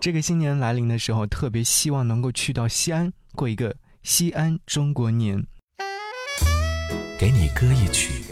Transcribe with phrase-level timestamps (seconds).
[0.00, 5.46] 这个新年来临的时候，特别希望能够去到西安过一个西安中国年。
[7.18, 8.24] 给你歌一曲，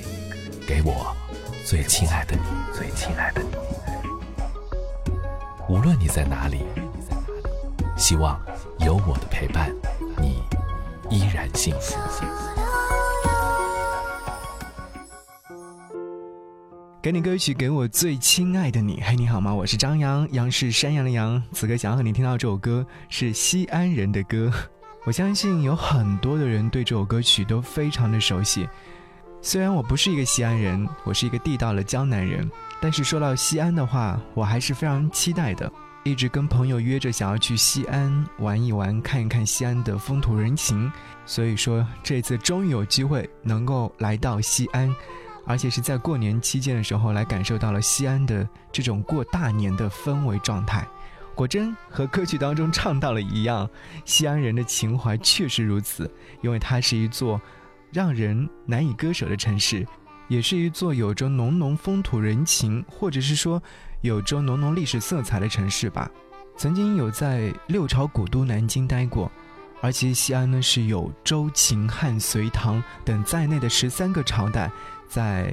[0.66, 1.14] 给我
[1.66, 2.42] 最亲爱的你，
[2.74, 3.50] 最亲爱的你。
[5.68, 6.62] 无论你在哪里，
[7.98, 8.40] 希望
[8.78, 9.70] 有我的陪伴，
[10.16, 10.42] 你
[11.10, 11.98] 依然幸福。
[17.00, 19.00] 给你歌曲，给我最亲爱的你。
[19.00, 19.54] 嘿，你好吗？
[19.54, 21.40] 我是张扬，杨是山羊的羊。
[21.52, 24.52] 此刻想要和你听到这首歌是西安人的歌。
[25.04, 28.68] 我相信有很多的人对这首歌曲都非常的熟悉。
[29.40, 32.50] 虽然我不是一个西安人，我是一个地道的江南人。
[32.80, 35.70] 但是说到西安的话，我还是非常期待的，
[36.02, 40.90] 一直跟朋友约着想要去西安玩一玩，看一看西安的风土人情。
[41.24, 44.92] 所以说这次终于有机会能够来到西安，
[45.48, 50.86] 而且是在过年期间的时候来感受到了西安的这种过大年的氛围状态。
[51.34, 53.68] 果真和歌曲当中唱到了一样，
[54.04, 56.10] 西安人的情怀确实如此，
[56.42, 57.40] 因为它是一座
[57.90, 59.86] 让人难以割舍的城市。
[60.26, 63.62] 也是一座有着浓浓风土人情，或者是说
[64.02, 66.10] 有着浓浓历史色彩的城市吧。
[66.54, 69.32] 曾经有在六朝古都南京待过，
[69.80, 74.70] 而其实西安呢是有周、秦、汉、隋、唐等在内的十三个朝代
[75.08, 75.52] 在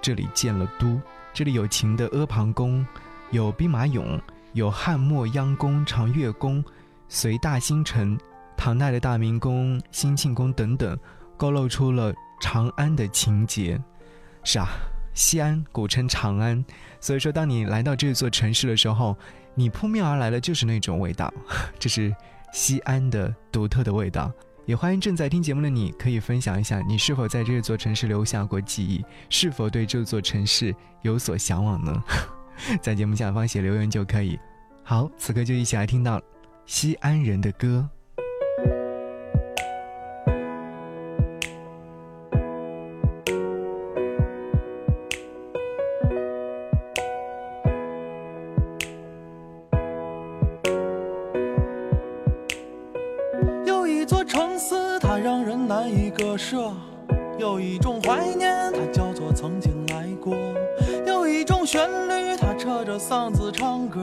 [0.00, 1.00] 这里建了都。
[1.32, 2.86] 这里有秦的阿房宫，
[3.30, 4.20] 有兵马俑，
[4.52, 6.64] 有汉末央宫、长乐宫，
[7.08, 8.18] 隋大兴城，
[8.56, 10.96] 唐代的大明宫、兴庆宫等等，
[11.36, 13.80] 勾勒出了长安的情节。
[14.44, 14.68] 是啊，
[15.12, 16.64] 西安古称长安，
[17.00, 19.16] 所以说当你来到这座城市的时候，
[19.54, 21.32] 你扑面而来的就是那种味道，
[21.80, 22.14] 这是
[22.52, 24.30] 西安的独特的味道。
[24.66, 32.02] 也欢迎正在听节目的你，可以分享一下你是否在这座城市留下过记忆，是否对这座城市有所向往呢？
[32.80, 34.38] 在节目下方写留言就可以。
[34.82, 36.20] 好，此刻就一起来听到
[36.64, 37.88] 西安人的歌。
[54.34, 56.72] 城市它让人难以割舍，
[57.38, 60.34] 有一种怀念，它叫做曾经来过；
[61.06, 64.00] 有一种旋律，它扯着嗓子唱歌，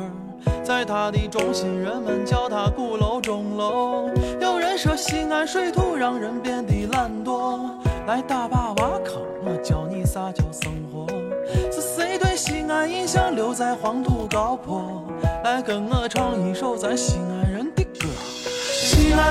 [0.64, 4.10] 在它的中心，人们叫它鼓楼钟楼。
[4.40, 7.60] 有人说西安水土让人变得懒惰，
[8.08, 11.08] 来大坝挖坑，我教你啥叫生活。
[11.70, 15.04] 是谁对西安印象留在黄土高坡？
[15.44, 17.41] 来跟我唱一首咱西安。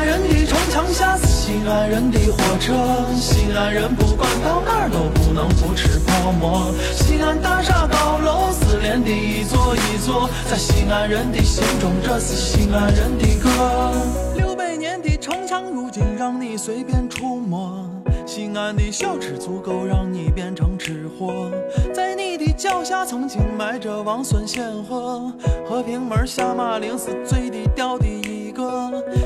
[0.01, 2.73] 安人的城墙下是西安人的火车，
[3.15, 6.73] 西安人不管到哪儿都不能不吃泡馍。
[6.95, 13.93] 西安大厦高楼是连的一座一座，在西安人的心中，这是西安人的歌。
[14.37, 17.87] 六百年的城墙，如今让你随便触摸。
[18.25, 21.51] 西安的小吃足够让你变成吃货，
[21.93, 25.31] 在你的脚下曾经埋着王孙显赫，
[25.69, 28.07] 和平门下马陵是最低调的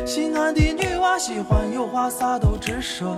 [0.04, 3.16] 西安的女娃喜欢有话啥都直说，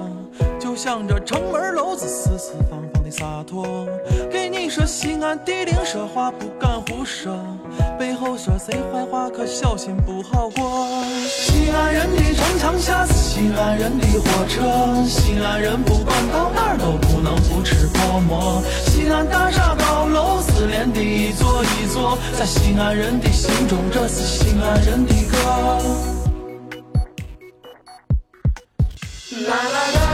[0.59, 3.87] 就像这城门楼子四四方方的洒脱。
[4.31, 7.35] 给你说西安地灵说话不敢胡说，
[7.99, 10.87] 背后说谁坏话可小心不好过。
[11.27, 14.63] 西安人的城墙下是西安人的火车，
[15.07, 18.63] 西安人不管到哪都不能不吃泡馍。
[18.87, 20.36] 西安大厦高楼，
[22.39, 25.37] 在西安人的心中，这是西安人的歌。
[29.49, 30.06] 啦啦啦。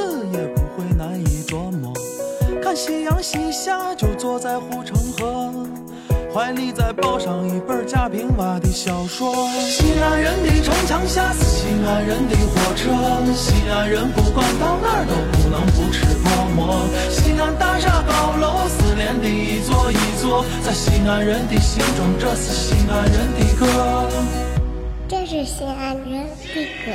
[0.00, 1.92] 的历史也不会难以琢磨。
[2.62, 5.52] 看夕阳西下，就坐在护城河，
[6.32, 9.34] 怀里再抱上一本贾平凹的小说。
[9.58, 12.90] 西安人的城墙下是西安人的火车，
[13.34, 16.86] 西安人不管到哪儿都不能不吃泡馍。
[17.10, 23.66] 西安大厦高楼是连的一座一座，在西安人的心中，这是西安人的歌。
[25.08, 26.92] 这是西安人的歌。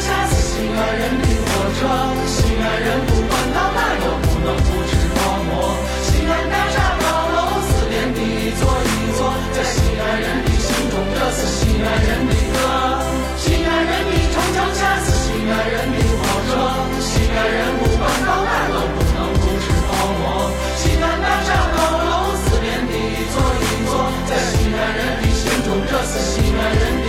[0.00, 1.86] 恰是西安人的火车
[2.26, 12.58] 西安人不管到哪都不能不吃泡馍西安大厦高楼四连的一座一座在西安人的心中这是西安人的歌
[13.36, 16.52] 西安人的城墙下是西安人的火车
[17.00, 27.03] 西安人不管到哪都不能不吃泡馍西安大厦高楼四连的一座一座在西安人的心中这是西安人